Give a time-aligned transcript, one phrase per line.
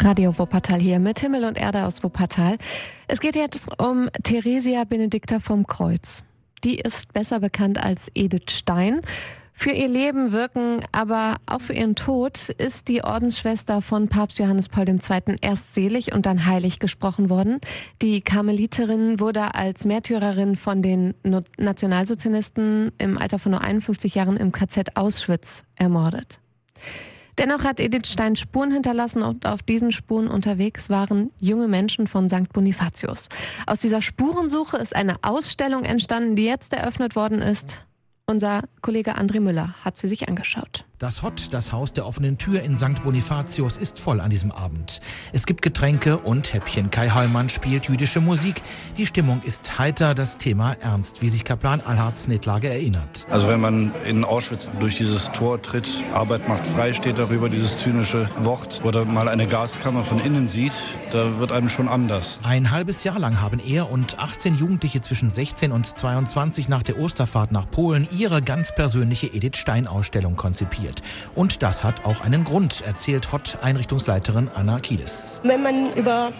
[0.00, 2.56] Radio Wuppertal hier mit Himmel und Erde aus Wuppertal.
[3.06, 6.24] Es geht jetzt um Theresia Benedikta vom Kreuz.
[6.64, 9.02] Die ist besser bekannt als Edith Stein.
[9.52, 14.68] Für ihr Leben wirken, aber auch für ihren Tod ist die Ordensschwester von Papst Johannes
[14.68, 15.36] Paul II.
[15.40, 17.60] erst selig und dann heilig gesprochen worden.
[18.00, 21.14] Die Karmeliterin wurde als Märtyrerin von den
[21.56, 26.38] Nationalsozialisten im Alter von nur 51 Jahren im KZ Auschwitz ermordet.
[27.38, 32.28] Dennoch hat Edith Stein Spuren hinterlassen und auf diesen Spuren unterwegs waren junge Menschen von
[32.28, 32.52] St.
[32.52, 33.28] Bonifatius.
[33.66, 37.86] Aus dieser Spurensuche ist eine Ausstellung entstanden, die jetzt eröffnet worden ist.
[38.26, 40.84] Unser Kollege André Müller hat sie sich angeschaut.
[40.98, 43.04] Das Hot, das Haus der offenen Tür in St.
[43.04, 44.98] Bonifatius, ist voll an diesem Abend.
[45.32, 46.90] Es gibt Getränke und Häppchen.
[46.90, 48.62] Kai Heumann spielt jüdische Musik.
[48.96, 53.28] Die Stimmung ist heiter, das Thema ernst, wie sich Kaplan Alhard Snetlage erinnert.
[53.30, 57.78] Also wenn man in Auschwitz durch dieses Tor tritt, Arbeit macht frei, steht darüber dieses
[57.78, 60.74] zynische Wort, oder mal eine Gaskammer von innen sieht,
[61.12, 62.40] da wird einem schon anders.
[62.42, 66.98] Ein halbes Jahr lang haben er und 18 Jugendliche zwischen 16 und 22 nach der
[66.98, 71.02] Osterfahrt nach Polen ihre ganz persönliche Edith Stein Ausstellung konzipiert organisiert.
[71.34, 75.40] Und das hat auch einen Grund, erzählt HOT-Einrichtungsleiterin Anna Kiedes.
[75.44, 76.32] Wenn man über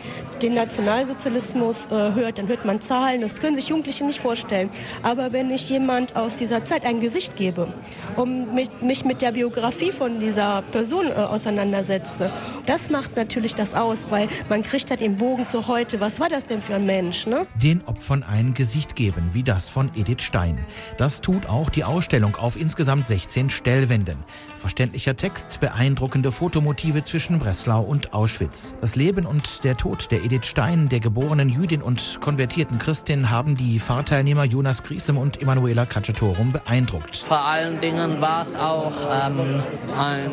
[0.43, 4.71] den Nationalsozialismus äh, hört, dann hört man Zahlen, das können sich Jugendliche nicht vorstellen.
[5.03, 7.69] Aber wenn ich jemand aus dieser Zeit ein Gesicht gebe
[8.17, 12.31] und mich, mich mit der Biografie von dieser Person äh, auseinandersetze,
[12.67, 16.01] das macht natürlich das aus, weil man kriegt halt den Bogen zu heute.
[16.01, 17.27] Was war das denn für ein Mensch?
[17.27, 17.47] Ne?
[17.55, 20.59] Den Opfern ein Gesicht geben, wie das von Edith Stein.
[20.97, 24.19] Das tut auch die Ausstellung auf insgesamt 16 Stellwänden.
[24.59, 28.77] Verständlicher Text, beeindruckende Fotomotive zwischen Breslau und Auschwitz.
[28.81, 33.57] Das Leben und der Tod der Edith Stein, der geborenen Jüdin und konvertierten Christin, haben
[33.57, 37.17] die Fahrteilnehmer Jonas Griesem und Emanuela Cacciatorum beeindruckt.
[37.17, 39.63] Vor allen Dingen war es auch ähm,
[39.97, 40.33] ein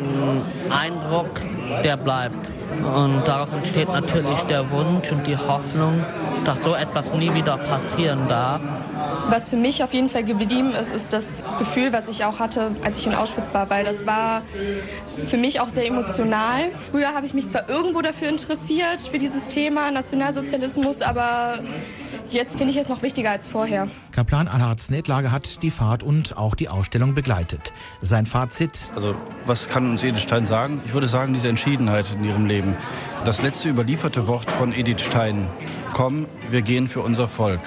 [0.70, 1.30] Eindruck,
[1.84, 2.36] der bleibt.
[2.82, 6.04] Und daraus entsteht natürlich der Wunsch und die Hoffnung,
[6.44, 8.60] dass so etwas nie wieder passieren darf.
[9.28, 12.70] Was für mich auf jeden Fall geblieben ist, ist das Gefühl, was ich auch hatte,
[12.84, 14.42] als ich in Auschwitz war, weil das war
[15.24, 16.70] für mich auch sehr emotional.
[16.90, 21.58] Früher habe ich mich zwar irgendwo dafür interessiert, für dieses Thema Nationalsozialismus, aber
[22.30, 23.88] jetzt finde ich es noch wichtiger als vorher.
[24.12, 27.72] Kaplan Alhard Snedlager hat die Fahrt und auch die Ausstellung begleitet.
[28.00, 28.90] Sein Fazit?
[28.94, 30.80] Also, was kann uns Edith Stein sagen?
[30.86, 32.76] Ich würde sagen, diese Entschiedenheit in ihrem Leben.
[33.24, 35.48] Das letzte überlieferte Wort von Edith Stein.
[35.92, 37.60] Komm, wir gehen für unser Volk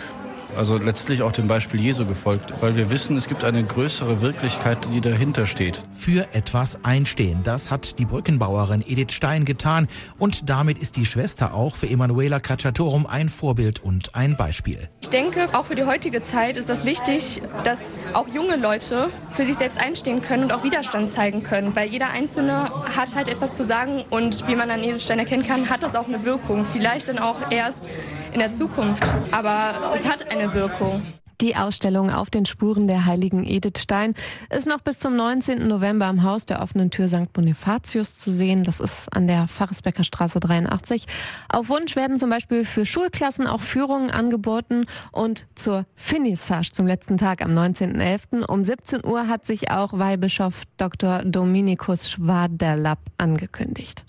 [0.58, 4.78] also letztlich auch dem Beispiel Jesu gefolgt, weil wir wissen, es gibt eine größere Wirklichkeit,
[4.94, 5.84] die dahinter steht.
[5.92, 11.54] Für etwas einstehen, das hat die Brückenbauerin Edith Stein getan und damit ist die Schwester
[11.54, 14.90] auch für Emanuela Cacciatorum ein Vorbild und ein Beispiel.
[15.02, 19.46] Ich denke, auch für die heutige Zeit ist das wichtig, dass auch junge Leute für
[19.46, 23.56] sich selbst einstehen können und auch Widerstand zeigen können, weil jeder Einzelne hat halt etwas
[23.56, 26.66] zu sagen und wie man an Edith Stein erkennen kann, hat das auch eine Wirkung.
[26.66, 27.90] Vielleicht dann auch erst
[28.32, 31.02] in der Zukunft, aber es hat eine Wirkung.
[31.42, 34.14] Die Ausstellung auf den Spuren der heiligen Edith Stein
[34.50, 35.70] ist noch bis zum 19.
[35.70, 37.32] November am Haus der offenen Tür St.
[37.32, 38.66] Bonifatius zu sehen.
[38.66, 41.06] Das ist an der Pfarresbecker Straße 83.
[41.48, 47.16] Auf Wunsch werden zum Beispiel für Schulklassen auch Führungen angeboten und zur Finissage zum letzten
[47.16, 48.44] Tag am 19.11.
[48.44, 51.24] um 17 Uhr hat sich auch Weihbischof Dr.
[51.24, 54.04] Dominikus Schwaderlapp angekündigt.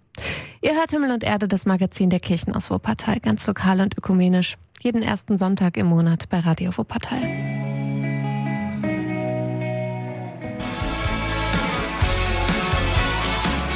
[0.61, 4.57] Ihr hört Himmel und Erde, das Magazin der Kirchen aus Wuppertal, ganz lokal und ökumenisch.
[4.81, 7.21] Jeden ersten Sonntag im Monat bei Radio Wuppertal.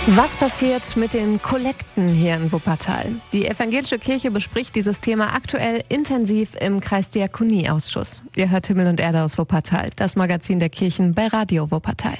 [0.08, 3.22] Was passiert mit den Kollekten hier in Wuppertal?
[3.32, 8.22] Die evangelische Kirche bespricht dieses Thema aktuell intensiv im Kreisdiakonieausschuss.
[8.36, 12.18] Ihr hört Himmel und Erde aus Wuppertal, das Magazin der Kirchen bei Radio Wuppertal.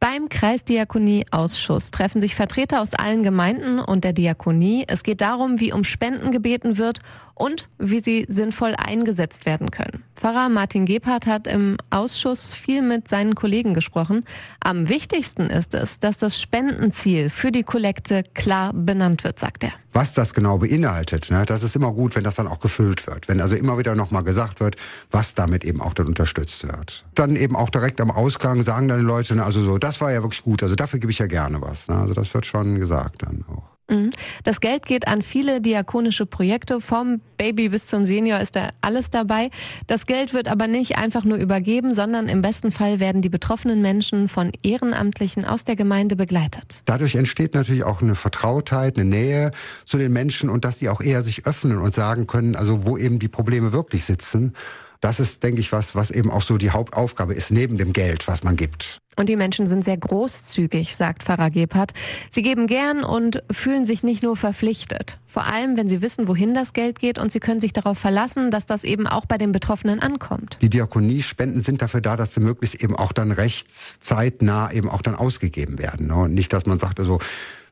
[0.00, 4.84] Beim Kreisdiakonieausschuss treffen sich Vertreter aus allen Gemeinden und der Diakonie.
[4.86, 7.00] Es geht darum, wie um Spenden gebeten wird
[7.34, 10.03] und wie sie sinnvoll eingesetzt werden können.
[10.16, 14.24] Pfarrer Martin Gebhardt hat im Ausschuss viel mit seinen Kollegen gesprochen.
[14.60, 19.72] Am wichtigsten ist es, dass das Spendenziel für die Kollekte klar benannt wird, sagt er.
[19.92, 23.28] Was das genau beinhaltet, ne, das ist immer gut, wenn das dann auch gefüllt wird.
[23.28, 24.76] Wenn also immer wieder nochmal gesagt wird,
[25.10, 27.04] was damit eben auch dann unterstützt wird.
[27.14, 30.12] Dann eben auch direkt am Ausgang sagen dann die Leute, ne, also so, das war
[30.12, 31.88] ja wirklich gut, also dafür gebe ich ja gerne was.
[31.88, 33.63] Ne, also das wird schon gesagt dann auch.
[33.88, 34.10] Mhm.
[34.44, 36.80] Das Geld geht an viele diakonische Projekte.
[36.80, 39.50] Vom Baby bis zum Senior ist da alles dabei.
[39.86, 43.82] Das Geld wird aber nicht einfach nur übergeben, sondern im besten Fall werden die betroffenen
[43.82, 46.82] Menschen von Ehrenamtlichen aus der Gemeinde begleitet.
[46.86, 49.50] Dadurch entsteht natürlich auch eine Vertrautheit, eine Nähe
[49.84, 52.96] zu den Menschen und dass die auch eher sich öffnen und sagen können, also wo
[52.96, 54.54] eben die Probleme wirklich sitzen.
[55.00, 58.26] Das ist, denke ich, was, was eben auch so die Hauptaufgabe ist, neben dem Geld,
[58.26, 59.02] was man gibt.
[59.16, 61.92] Und die Menschen sind sehr großzügig, sagt Pfarrer Gebhardt.
[62.30, 65.18] Sie geben gern und fühlen sich nicht nur verpflichtet.
[65.26, 68.50] Vor allem, wenn sie wissen, wohin das Geld geht und sie können sich darauf verlassen,
[68.50, 70.58] dass das eben auch bei den Betroffenen ankommt.
[70.62, 75.16] Die Diakoniespenden sind dafür da, dass sie möglichst eben auch dann rechtszeitnah eben auch dann
[75.16, 76.06] ausgegeben werden.
[76.06, 76.14] Ne?
[76.14, 77.18] Und nicht, dass man sagt, also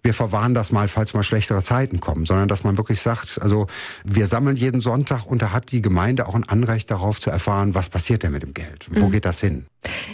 [0.02, 3.68] wir verwahren das mal, falls mal schlechtere Zeiten kommen, sondern dass man wirklich sagt, also
[4.04, 7.74] wir sammeln jeden Sonntag und da hat die Gemeinde auch ein Anrecht darauf zu erfahren,
[7.74, 8.88] was passiert denn mit dem Geld?
[8.90, 9.10] Wo mhm.
[9.12, 9.66] geht das hin?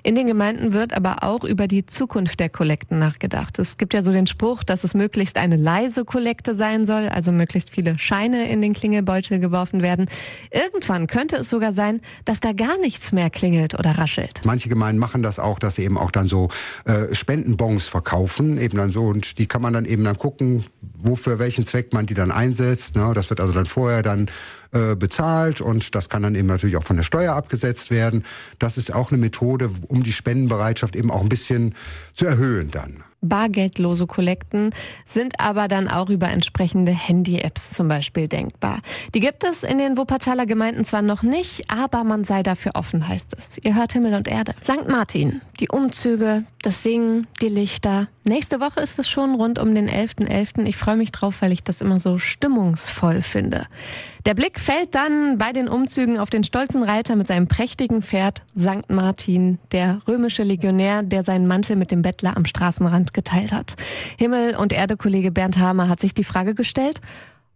[0.02, 3.58] In den Gemeinden wird aber auch über die Zukunft der Kollekten nachgedacht.
[3.58, 7.32] Es gibt ja so den Spruch, dass es möglichst eine leise Kollekte sein soll, also
[7.32, 10.06] möglichst viele Scheine in den Klingelbeutel geworfen werden.
[10.50, 14.40] Irgendwann könnte es sogar sein, dass da gar nichts mehr klingelt oder raschelt.
[14.44, 16.48] Manche Gemeinden machen das auch, dass sie eben auch dann so
[16.84, 20.64] äh, Spendenbons verkaufen, eben dann so und die kann man dann eben dann gucken,
[20.98, 22.96] wofür welchen Zweck man die dann einsetzt.
[22.96, 23.12] Ne?
[23.14, 24.28] Das wird also dann vorher dann
[24.72, 28.24] äh, bezahlt und das kann dann eben natürlich auch von der Steuer abgesetzt werden.
[28.58, 31.74] Das ist auch eine Methode, um die Spendenbereitschaft eben auch ein bisschen
[32.12, 33.02] zu erhöhen dann.
[33.20, 34.70] Bargeldlose Kollekten
[35.04, 38.80] sind aber dann auch über entsprechende Handy-Apps zum Beispiel denkbar.
[39.14, 43.08] Die gibt es in den Wuppertaler Gemeinden zwar noch nicht, aber man sei dafür offen,
[43.08, 43.58] heißt es.
[43.58, 44.54] Ihr hört Himmel und Erde.
[44.62, 44.88] St.
[44.88, 48.08] Martin, die Umzüge, das Singen, die Lichter.
[48.24, 50.28] Nächste Woche ist es schon rund um den 11.11.
[50.28, 50.66] .11.
[50.66, 53.66] Ich freue mich drauf, weil ich das immer so stimmungsvoll finde.
[54.26, 58.42] Der Blick fällt dann bei den Umzügen auf den stolzen Reiter mit seinem prächtigen Pferd
[58.58, 58.90] St.
[58.90, 63.74] Martin, der römische Legionär, der seinen Mantel mit dem Bettler am Straßenrand geteilt hat.
[64.16, 67.00] Himmel- und Erde-Kollege Bernd Hamer hat sich die Frage gestellt,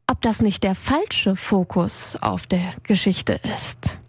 [0.07, 4.02] ob das nicht der falsche Fokus auf der Geschichte ist.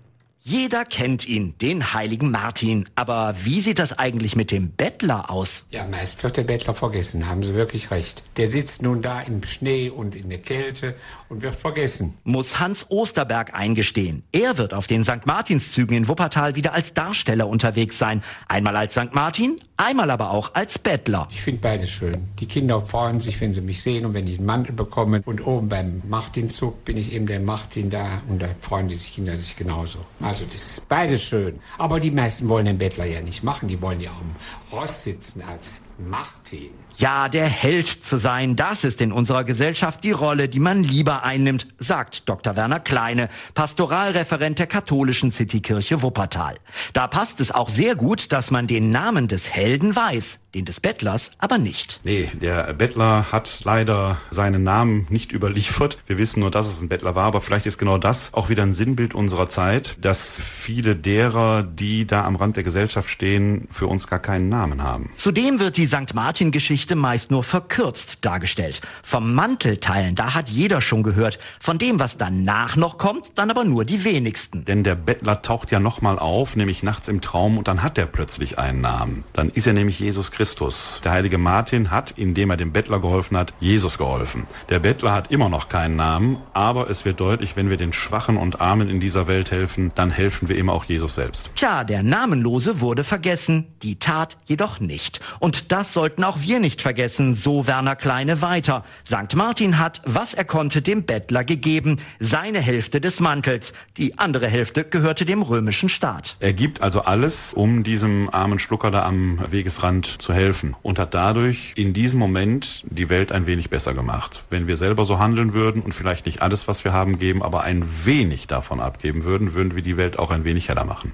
[0.45, 2.83] Jeder kennt ihn, den heiligen Martin.
[2.95, 5.63] Aber wie sieht das eigentlich mit dem Bettler aus?
[5.71, 8.23] Ja, meist wird der Bettler vergessen, haben Sie wirklich recht.
[8.35, 10.95] Der sitzt nun da im Schnee und in der Kälte
[11.29, 12.15] und wird vergessen.
[12.25, 14.23] Muss Hans Osterberg eingestehen.
[14.33, 15.25] Er wird auf den St.
[15.25, 18.21] Martinszügen in Wuppertal wieder als Darsteller unterwegs sein.
[18.49, 19.13] Einmal als St.
[19.13, 21.29] Martin, einmal aber auch als Bettler.
[21.31, 22.27] Ich finde beides schön.
[22.41, 25.21] Die Kinder freuen sich, wenn sie mich sehen und wenn ich einen Mantel bekomme.
[25.23, 29.37] Und oben beim Martinzug bin ich eben der Martin da und da freuen die Kinder
[29.37, 29.99] sich genauso.
[30.19, 31.59] Also das ist beides schön.
[31.77, 33.67] Aber die meisten wollen den Bettler ja nicht machen.
[33.67, 34.35] Die wollen ja am
[34.71, 36.71] Ross sitzen als Martin.
[36.97, 41.23] Ja, der Held zu sein, das ist in unserer Gesellschaft die Rolle, die man lieber
[41.23, 42.55] einnimmt, sagt Dr.
[42.55, 46.55] Werner Kleine, Pastoralreferent der katholischen Citykirche Wuppertal.
[46.93, 50.79] Da passt es auch sehr gut, dass man den Namen des Helden weiß, den des
[50.79, 51.99] Bettlers aber nicht.
[52.03, 55.97] Nee, der Bettler hat leider seinen Namen nicht überliefert.
[56.05, 58.61] Wir wissen nur, dass es ein Bettler war, aber vielleicht ist genau das auch wieder
[58.61, 63.87] ein Sinnbild unserer Zeit, dass viele derer, die da am Rand der Gesellschaft stehen, für
[63.87, 65.09] uns gar keinen Namen haben.
[65.15, 66.13] Zudem wird die St.
[66.13, 68.81] Martin-Geschichte Geschichte meist nur verkürzt dargestellt.
[69.03, 71.39] Vom Mantelteilen, da hat jeder schon gehört.
[71.59, 74.65] Von dem, was danach noch kommt, dann aber nur die wenigsten.
[74.65, 78.05] Denn der Bettler taucht ja nochmal auf, nämlich nachts im Traum, und dann hat er
[78.05, 79.23] plötzlich einen Namen.
[79.33, 81.01] Dann ist er nämlich Jesus Christus.
[81.03, 84.47] Der heilige Martin hat, indem er dem Bettler geholfen hat, Jesus geholfen.
[84.69, 88.37] Der Bettler hat immer noch keinen Namen, aber es wird deutlich, wenn wir den Schwachen
[88.37, 91.49] und Armen in dieser Welt helfen, dann helfen wir immer auch Jesus selbst.
[91.55, 95.19] Tja, der Namenlose wurde vergessen, die Tat jedoch nicht.
[95.39, 98.83] Und das sollten auch wir nicht vergessen, so Werner Kleine weiter.
[99.03, 99.35] St.
[99.35, 101.95] Martin hat, was er konnte, dem Bettler gegeben.
[102.19, 103.73] Seine Hälfte des Mantels.
[103.97, 106.37] Die andere Hälfte gehörte dem römischen Staat.
[106.39, 110.75] Er gibt also alles, um diesem armen Schlucker da am Wegesrand zu helfen.
[110.83, 114.43] Und hat dadurch in diesem Moment die Welt ein wenig besser gemacht.
[114.51, 117.61] Wenn wir selber so handeln würden und vielleicht nicht alles, was wir haben, geben, aber
[117.63, 121.13] ein wenig davon abgeben würden, würden wir die Welt auch ein wenig heller machen.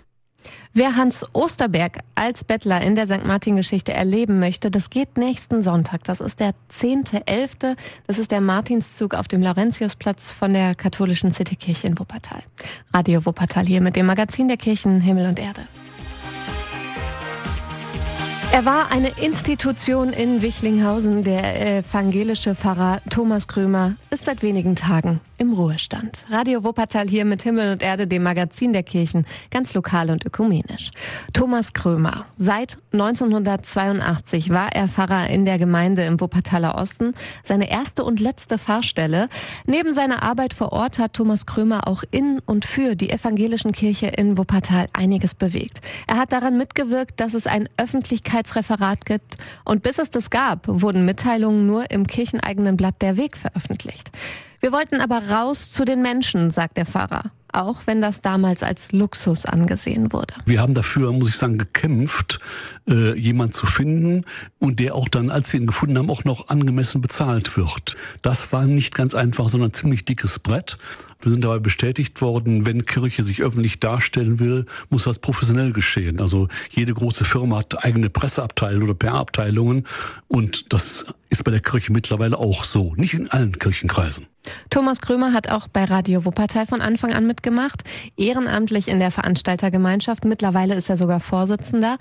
[0.73, 3.25] Wer Hans Osterberg als Bettler in der St.
[3.25, 6.03] Martin-Geschichte erleben möchte, das geht nächsten Sonntag.
[6.03, 7.75] Das ist der 10.11.
[8.07, 12.41] Das ist der Martinszug auf dem Laurentiusplatz von der katholischen Citykirche in Wuppertal.
[12.93, 15.61] Radio Wuppertal hier mit dem Magazin der Kirchen Himmel und Erde.
[18.51, 21.23] Er war eine Institution in Wichlinghausen.
[21.23, 26.25] Der evangelische Pfarrer Thomas Krömer ist seit wenigen Tagen im Ruhestand.
[26.29, 30.91] Radio Wuppertal hier mit Himmel und Erde, dem Magazin der Kirchen, ganz lokal und ökumenisch.
[31.33, 32.25] Thomas Krömer.
[32.35, 37.13] Seit 1982 war er Pfarrer in der Gemeinde im Wuppertaler Osten.
[37.43, 39.29] Seine erste und letzte Pfarrstelle.
[39.65, 44.07] Neben seiner Arbeit vor Ort hat Thomas Krömer auch in und für die evangelischen Kirche
[44.07, 45.79] in Wuppertal einiges bewegt.
[46.07, 49.37] Er hat daran mitgewirkt, dass es ein Öffentlichkeitsreferat gibt.
[49.63, 54.11] Und bis es das gab, wurden Mitteilungen nur im kircheneigenen Blatt Der Weg veröffentlicht.
[54.59, 57.31] Wir wollten aber raus zu den Menschen, sagt der Pfarrer.
[57.51, 60.35] Auch wenn das damals als Luxus angesehen wurde.
[60.45, 62.39] Wir haben dafür, muss ich sagen, gekämpft,
[62.89, 64.25] äh, jemand zu finden
[64.59, 67.95] und der auch dann, als wir ihn gefunden haben, auch noch angemessen bezahlt wird.
[68.21, 70.77] Das war nicht ganz einfach, sondern ein ziemlich dickes Brett.
[71.21, 76.21] Wir sind dabei bestätigt worden, wenn Kirche sich öffentlich darstellen will, muss das professionell geschehen.
[76.21, 79.85] Also jede große Firma hat eigene Presseabteilungen oder PR-Abteilungen
[80.27, 82.95] und das ist bei der Kirche mittlerweile auch so.
[82.95, 84.27] Nicht in allen Kirchenkreisen.
[84.69, 87.83] Thomas Krömer hat auch bei Radio Wuppertal von Anfang an mitgemacht,
[88.15, 90.23] ehrenamtlich in der Veranstaltergemeinschaft.
[90.23, 91.97] Mittlerweile ist er sogar Vorsitzender.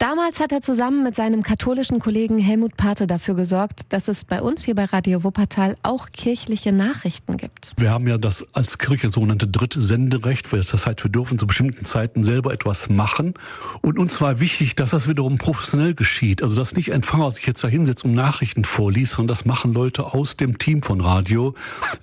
[0.00, 4.40] Damals hat er zusammen mit seinem katholischen Kollegen Helmut Pate dafür gesorgt, dass es bei
[4.40, 7.72] uns hier bei Radio Wuppertal auch kirchliche Nachrichten gibt.
[7.78, 12.22] Wir haben ja das als Kirche sogenannte Drittsenderecht, das heißt, wir dürfen zu bestimmten Zeiten
[12.22, 13.34] selber etwas machen.
[13.82, 16.44] Und uns war wichtig, dass das wiederum professionell geschieht.
[16.44, 19.72] Also, dass nicht ein Pfarrer sich jetzt da hinsetzt und Nachrichten vorliest, sondern das machen
[19.72, 21.54] Leute aus dem Team von Radio,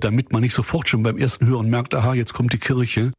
[0.02, 3.14] damit man nicht sofort schon beim ersten Hören merkt, aha, jetzt kommt die Kirche.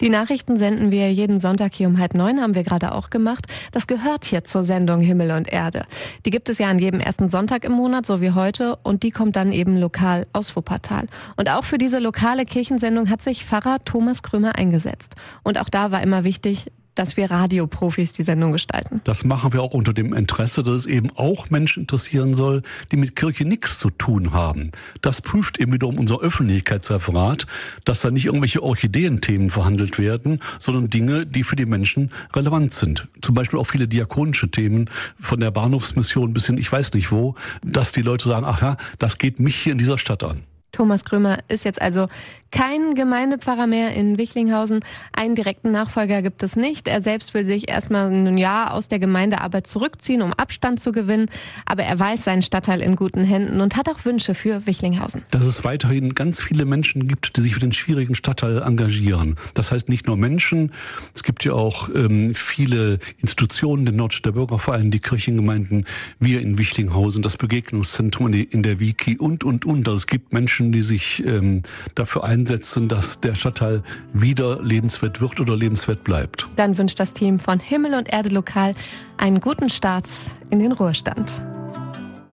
[0.00, 3.46] Die Nachrichten senden wir jeden Sonntag hier um halb neun, haben wir gerade auch gemacht.
[3.72, 5.84] Das gehört hier zur Sendung Himmel und Erde.
[6.24, 9.10] Die gibt es ja an jedem ersten Sonntag im Monat, so wie heute, und die
[9.10, 11.06] kommt dann eben lokal aus Wuppertal.
[11.36, 15.14] Und auch für diese lokale Kirchensendung hat sich Pfarrer Thomas Krömer eingesetzt.
[15.42, 19.00] Und auch da war immer wichtig, dass wir Radioprofis die Sendung gestalten.
[19.04, 22.60] Das machen wir auch unter dem Interesse, dass es eben auch Menschen interessieren soll,
[22.92, 24.70] die mit Kirche nichts zu tun haben.
[25.00, 27.46] Das prüft eben wiederum unser Öffentlichkeitsreferat,
[27.86, 33.08] dass da nicht irgendwelche Orchideenthemen verhandelt werden, sondern Dinge, die für die Menschen relevant sind.
[33.22, 37.34] Zum Beispiel auch viele diakonische Themen von der Bahnhofsmission bis hin, ich weiß nicht wo,
[37.64, 40.42] dass die Leute sagen, ach ja, das geht mich hier in dieser Stadt an.
[40.72, 42.08] Thomas Krömer ist jetzt also
[42.50, 44.80] kein Gemeindepfarrer mehr in Wichlinghausen.
[45.12, 46.88] Einen direkten Nachfolger gibt es nicht.
[46.88, 51.26] Er selbst will sich erstmal ein Jahr aus der Gemeindearbeit zurückziehen, um Abstand zu gewinnen.
[51.66, 55.22] Aber er weiß seinen Stadtteil in guten Händen und hat auch Wünsche für Wichlinghausen.
[55.30, 59.36] Dass es weiterhin ganz viele Menschen gibt, die sich für den schwierigen Stadtteil engagieren.
[59.54, 60.72] Das heißt nicht nur Menschen.
[61.14, 65.86] Es gibt ja auch ähm, viele Institutionen, den Nordstädter Bürgerverein, die Kirchengemeinden,
[66.18, 69.86] wir in Wichlinghausen, das Begegnungszentrum in der Wiki und, und, und.
[69.88, 71.62] Also es gibt Menschen, die sich ähm,
[71.94, 73.82] dafür einsetzen, einsetzen, dass der Stadtteil
[74.12, 76.48] wieder lebenswert wird oder lebenswert bleibt.
[76.56, 78.74] Dann wünscht das Team von Himmel und Erde Lokal
[79.16, 80.08] einen guten Start
[80.50, 81.42] in den Ruhestand.